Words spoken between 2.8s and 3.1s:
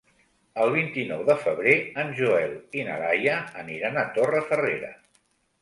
i na